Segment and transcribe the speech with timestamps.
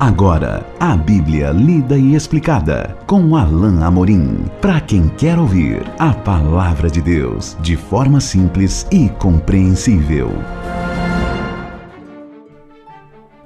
[0.00, 4.46] Agora, a Bíblia lida e explicada com Alain Amorim.
[4.58, 10.30] Para quem quer ouvir a palavra de Deus de forma simples e compreensível.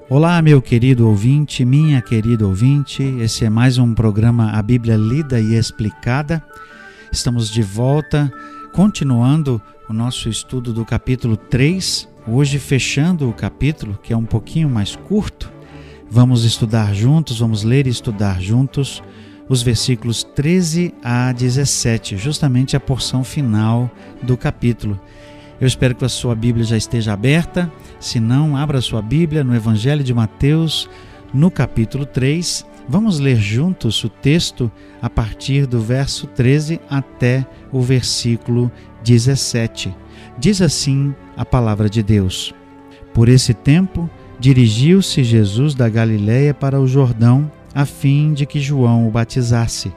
[0.08, 3.02] Olá, meu querido ouvinte, minha querida ouvinte.
[3.02, 6.40] Esse é mais um programa A Bíblia lida e explicada.
[7.10, 8.32] Estamos de volta,
[8.72, 9.60] continuando
[9.90, 14.94] o nosso estudo do capítulo 3, hoje fechando o capítulo, que é um pouquinho mais
[14.94, 15.52] curto
[16.14, 19.02] Vamos estudar juntos, vamos ler e estudar juntos
[19.48, 23.90] os versículos 13 a 17, justamente a porção final
[24.22, 25.00] do capítulo.
[25.60, 27.68] Eu espero que a sua Bíblia já esteja aberta.
[27.98, 30.88] Se não, abra sua Bíblia no Evangelho de Mateus,
[31.32, 32.64] no capítulo 3.
[32.88, 34.70] Vamos ler juntos o texto
[35.02, 38.70] a partir do verso 13 até o versículo
[39.02, 39.92] 17.
[40.38, 42.54] Diz assim a palavra de Deus:
[43.12, 44.08] Por esse tempo,
[44.44, 49.90] Dirigiu-se Jesus da Galiléia para o Jordão, a fim de que João o batizasse.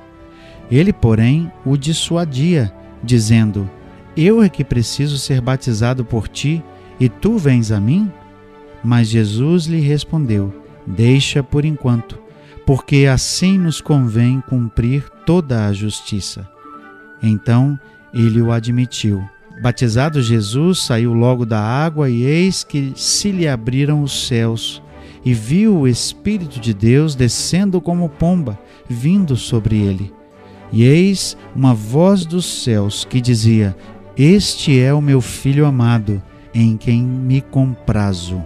[0.72, 3.70] Ele, porém, o dissuadia, dizendo:
[4.16, 6.64] Eu é que preciso ser batizado por ti,
[6.98, 8.10] e tu vens a mim?
[8.82, 12.18] Mas Jesus lhe respondeu: Deixa por enquanto,
[12.66, 16.48] porque assim nos convém cumprir toda a justiça.
[17.22, 17.78] Então
[18.14, 19.22] ele o admitiu.
[19.62, 24.82] Batizado Jesus, saiu logo da água, e eis que se lhe abriram os céus,
[25.26, 30.14] e viu o Espírito de Deus descendo como pomba, vindo sobre ele.
[30.72, 33.76] E eis uma voz dos céus que dizia:
[34.16, 36.22] Este é o meu filho amado,
[36.54, 38.44] em quem me comprazo.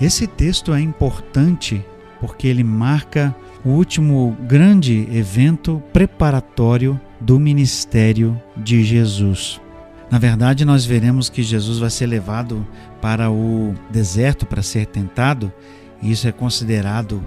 [0.00, 1.84] Esse texto é importante
[2.20, 9.60] porque ele marca o último grande evento preparatório do ministério de Jesus.
[10.10, 12.66] Na verdade, nós veremos que Jesus vai ser levado
[13.00, 15.52] para o deserto para ser tentado,
[16.02, 17.22] e isso é considerado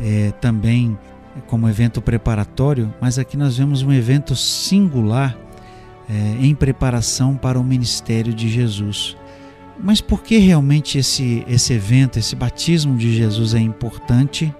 [0.00, 0.98] é, também
[1.46, 5.36] como evento preparatório, mas aqui nós vemos um evento singular
[6.08, 9.16] é, em preparação para o ministério de Jesus.
[9.78, 14.54] Mas por que realmente esse, esse evento, esse batismo de Jesus é importante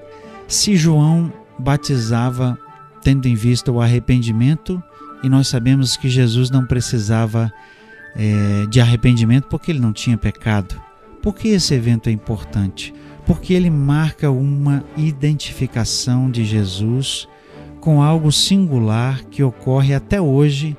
[0.46, 2.58] se João batizava
[3.02, 4.82] tendo em vista o arrependimento
[5.22, 7.52] e nós sabemos que Jesus não precisava
[8.16, 10.80] é, de arrependimento porque ele não tinha pecado.
[11.22, 12.94] Por que esse evento é importante?
[13.26, 17.28] Porque ele marca uma identificação de Jesus
[17.80, 20.76] com algo singular que ocorre até hoje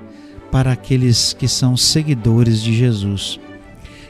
[0.51, 3.39] para aqueles que são seguidores de Jesus.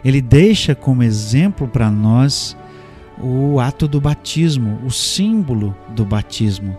[0.06, 2.56] Ele deixa como exemplo para nós
[3.22, 6.78] o ato do batismo, o símbolo do batismo.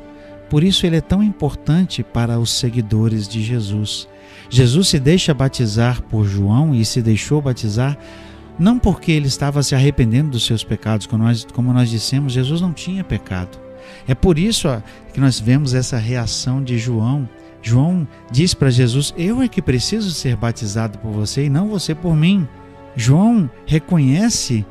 [0.48, 4.08] Por isso ele é tão importante para os seguidores de Jesus.
[4.48, 7.98] Jesus se deixa batizar por João e se deixou batizar
[8.58, 12.60] não porque ele estava se arrependendo dos seus pecados, como nós, como nós dissemos, Jesus
[12.60, 13.56] não tinha pecado.
[14.06, 14.68] É por isso
[15.12, 17.28] que nós vemos essa reação de João.
[17.62, 21.94] João diz para Jesus: Eu é que preciso ser batizado por você e não você
[21.94, 22.48] por mim.
[22.96, 24.66] João reconhece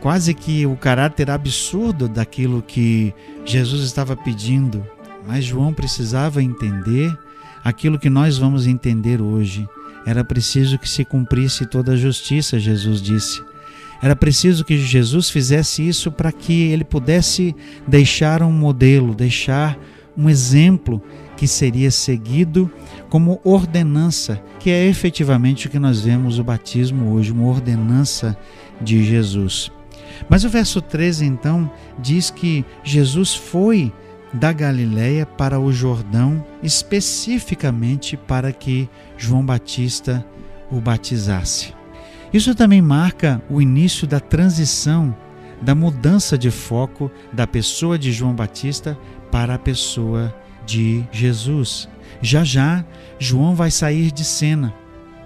[0.00, 4.84] quase que o caráter absurdo daquilo que Jesus estava pedindo
[5.26, 7.16] mas João precisava entender
[7.64, 9.68] aquilo que nós vamos entender hoje.
[10.06, 13.42] Era preciso que se cumprisse toda a justiça, Jesus disse.
[14.02, 17.54] Era preciso que Jesus fizesse isso para que ele pudesse
[17.86, 19.78] deixar um modelo, deixar
[20.16, 21.02] um exemplo
[21.36, 22.70] que seria seguido
[23.08, 28.36] como ordenança, que é efetivamente o que nós vemos o batismo hoje, uma ordenança
[28.80, 29.70] de Jesus.
[30.28, 33.92] Mas o verso 13 então diz que Jesus foi
[34.32, 40.24] da Galiléia para o Jordão, especificamente para que João Batista
[40.70, 41.74] o batizasse.
[42.32, 45.14] Isso também marca o início da transição,
[45.60, 48.96] da mudança de foco da pessoa de João Batista
[49.30, 51.88] para a pessoa de Jesus.
[52.22, 52.84] Já já,
[53.18, 54.72] João vai sair de cena.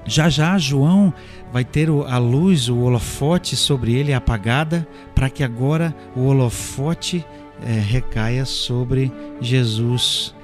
[0.06, 1.12] Já já, João
[1.53, 7.24] vai ter a luz, o holofote sobre ele apagada, para que agora o holofote
[7.62, 10.34] é, recaia sobre Jesus.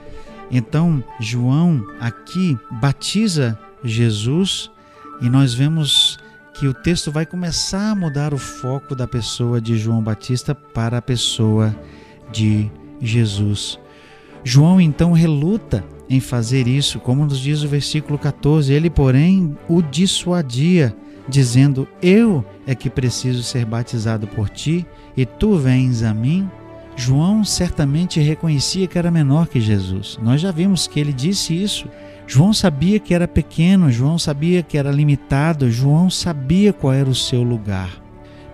[0.51, 4.71] Então, João aqui batiza Jesus
[5.21, 6.19] e nós vemos
[6.55, 10.99] que o texto vai começar a mudar o foco da pessoa de João Batista para
[10.99, 11.75] a pessoa
[12.31, 12.71] de
[13.01, 13.79] Jesus.
[14.45, 18.73] João então reluta em fazer isso, como nos diz o versículo 14.
[18.73, 20.95] Ele, porém, o dissuadia,
[21.29, 24.87] dizendo: Eu é que preciso ser batizado por ti,
[25.17, 26.51] e tu vens a mim.
[26.97, 30.19] João certamente reconhecia que era menor que Jesus.
[30.23, 31.89] Nós já vimos que ele disse isso.
[32.27, 37.15] João sabia que era pequeno, João sabia que era limitado, João sabia qual era o
[37.15, 37.91] seu lugar.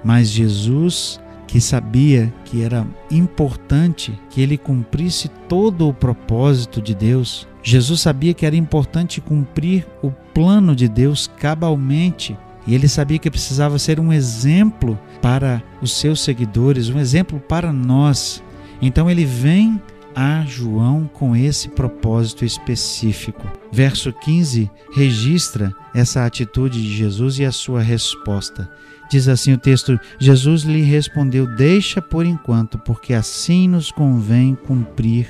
[0.05, 7.47] Mas Jesus que sabia que era importante que ele cumprisse todo o propósito de Deus.
[7.63, 12.37] Jesus sabia que era importante cumprir o plano de Deus cabalmente
[12.67, 17.73] e ele sabia que precisava ser um exemplo para os seus seguidores, um exemplo para
[17.73, 18.41] nós.
[18.81, 19.83] Então ele vem
[20.15, 23.45] a João com esse propósito específico.
[23.73, 28.71] Verso 15 registra essa atitude de Jesus e a sua resposta.
[29.11, 35.27] Diz assim o texto: Jesus lhe respondeu: Deixa por enquanto, porque assim nos convém cumprir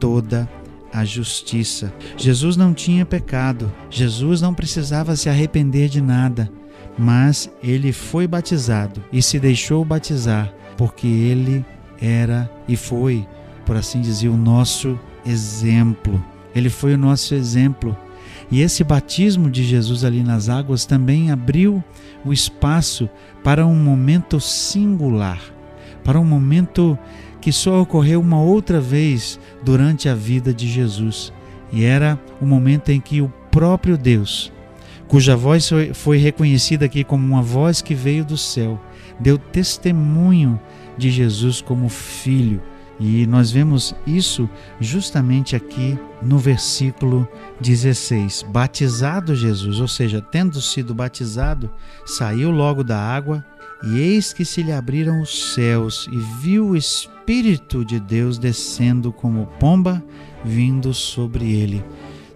[0.00, 0.48] toda
[0.90, 1.92] a justiça.
[2.16, 6.50] Jesus não tinha pecado, Jesus não precisava se arrepender de nada,
[6.98, 11.64] mas ele foi batizado e se deixou batizar, porque ele
[12.00, 13.26] era e foi,
[13.64, 16.22] por assim dizer, o nosso exemplo.
[16.54, 17.96] Ele foi o nosso exemplo
[18.50, 21.82] e esse batismo de Jesus ali nas águas também abriu
[22.24, 23.08] o espaço
[23.42, 25.40] para um momento singular,
[26.04, 26.96] para um momento
[27.40, 31.32] que só ocorreu uma outra vez durante a vida de Jesus.
[31.72, 34.52] E era o momento em que o próprio Deus,
[35.08, 38.80] cuja voz foi reconhecida aqui como uma voz que veio do céu,
[39.20, 40.60] deu testemunho
[40.96, 42.60] de Jesus como filho
[42.98, 44.48] e nós vemos isso
[44.80, 47.28] justamente aqui no versículo
[47.60, 48.46] 16.
[48.48, 51.70] Batizado Jesus, ou seja, tendo sido batizado,
[52.06, 53.44] saiu logo da água,
[53.84, 59.12] e eis que se lhe abriram os céus, e viu o Espírito de Deus descendo
[59.12, 60.02] como pomba,
[60.42, 61.84] vindo sobre ele.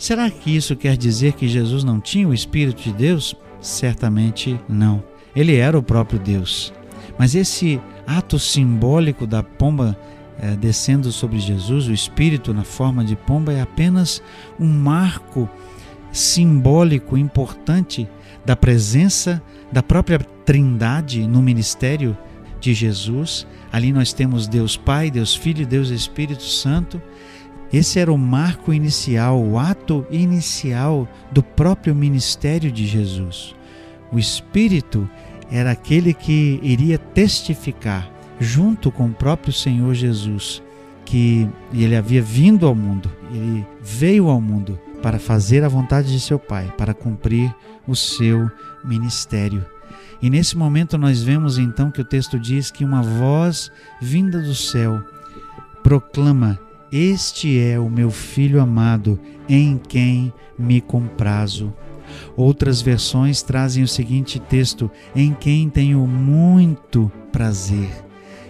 [0.01, 3.37] Será que isso quer dizer que Jesus não tinha o Espírito de Deus?
[3.61, 5.05] Certamente não.
[5.37, 6.73] Ele era o próprio Deus.
[7.19, 9.95] Mas esse ato simbólico da pomba
[10.41, 14.23] é, descendo sobre Jesus, o Espírito na forma de pomba, é apenas
[14.59, 15.47] um marco
[16.11, 18.09] simbólico importante
[18.43, 22.17] da presença da própria Trindade no ministério
[22.59, 23.47] de Jesus.
[23.71, 27.03] Ali nós temos Deus Pai, Deus Filho, Deus Espírito Santo.
[27.73, 33.55] Esse era o marco inicial, o ato inicial do próprio ministério de Jesus.
[34.13, 35.09] O Espírito
[35.51, 40.63] era aquele que iria testificar junto com o próprio Senhor Jesus,
[41.05, 46.21] que ele havia vindo ao mundo, ele veio ao mundo para fazer a vontade de
[46.21, 47.55] seu Pai, para cumprir
[47.87, 48.51] o seu
[48.85, 49.65] ministério.
[50.23, 53.71] E nesse momento nós vemos então que o texto diz que uma voz
[54.01, 55.03] vinda do céu
[55.83, 56.59] proclama:
[56.93, 61.73] Este é o meu filho amado, em quem me comprazo.
[62.37, 67.89] Outras versões trazem o seguinte texto: Em quem tenho muito prazer.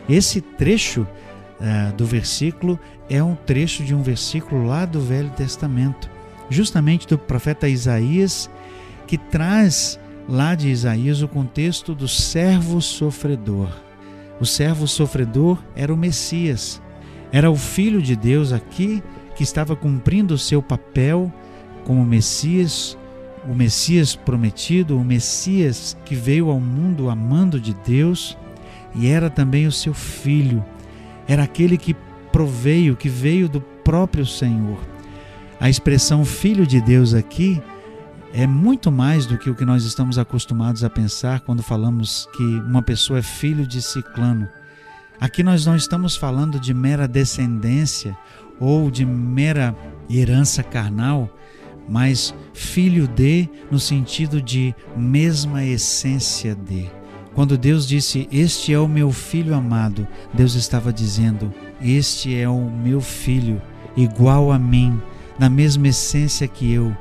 [0.09, 6.09] Esse trecho uh, do versículo é um trecho de um versículo lá do Velho Testamento,
[6.49, 8.51] justamente do profeta Isaías,
[9.07, 13.69] que traz lá de Isaías o contexto do servo sofredor.
[14.41, 16.81] O servo sofredor era o Messias,
[17.33, 19.03] era o Filho de Deus aqui
[19.35, 21.33] que estava cumprindo o seu papel
[21.85, 22.97] como Messias,
[23.49, 28.37] o Messias prometido, o Messias que veio ao mundo amando de Deus
[28.95, 30.65] e era também o seu filho,
[31.27, 31.95] era aquele que
[32.33, 34.79] proveio, que veio do próprio Senhor.
[35.61, 37.63] A expressão filho de Deus aqui
[38.33, 42.43] é muito mais do que o que nós estamos acostumados a pensar quando falamos que
[42.43, 44.49] uma pessoa é filho de ciclano.
[45.21, 48.17] Aqui nós não estamos falando de mera descendência
[48.59, 49.77] ou de mera
[50.09, 51.29] herança carnal,
[51.87, 56.91] mas filho de no sentido de mesma essência de.
[57.35, 62.71] Quando Deus disse: Este é o meu filho amado, Deus estava dizendo: Este é o
[62.71, 63.61] meu filho,
[63.95, 64.99] igual a mim,
[65.39, 66.97] na mesma essência que eu.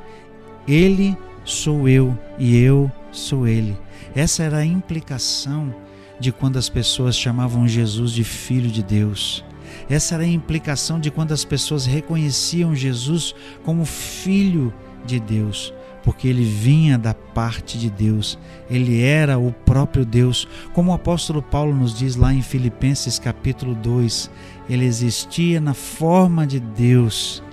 [0.67, 3.77] Ele sou eu e eu sou ele.
[4.13, 5.73] Essa era a implicação
[6.19, 9.43] de quando as pessoas chamavam Jesus de filho de Deus.
[9.89, 13.33] Essa era a implicação de quando as pessoas reconheciam Jesus
[13.63, 14.73] como filho
[15.05, 15.73] de Deus
[16.03, 18.37] porque ele vinha da parte de Deus,
[18.69, 20.47] ele era o próprio Deus.
[20.73, 24.29] Como o apóstolo Paulo nos diz lá em Filipenses capítulo 2,
[24.69, 27.43] ele existia na forma de Deus,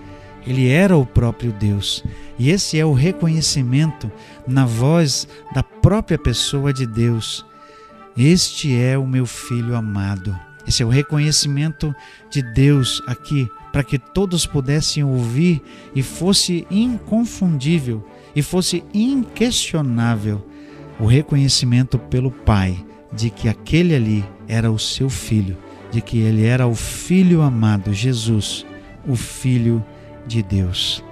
[0.47, 2.05] ele era o próprio Deus.
[2.39, 4.11] E esse é o reconhecimento
[4.47, 7.45] na voz da própria pessoa de Deus.
[8.17, 10.35] Este é o meu filho amado.
[10.67, 11.95] Esse é o reconhecimento
[12.31, 15.63] de Deus aqui, para que todos pudessem ouvir
[15.95, 18.05] e fosse inconfundível
[18.35, 20.45] e fosse inquestionável
[20.99, 22.83] o reconhecimento pelo Pai
[23.13, 25.57] de que aquele ali era o seu filho,
[25.91, 28.65] de que ele era o filho amado, Jesus,
[29.07, 29.85] o filho
[30.27, 31.05] de Deus.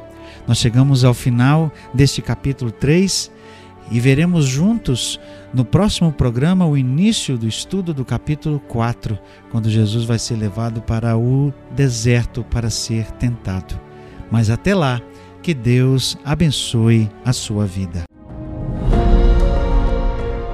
[0.48, 3.30] Nós chegamos ao final deste capítulo 3
[3.90, 5.20] E veremos juntos
[5.52, 9.18] no próximo programa o início do estudo do capítulo 4,
[9.50, 13.78] quando Jesus vai ser levado para o deserto para ser tentado.
[14.30, 15.00] Mas até lá,
[15.42, 18.04] que Deus abençoe a sua vida.